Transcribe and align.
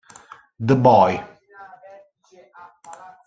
The 0.59 0.75
Boy 0.75 1.21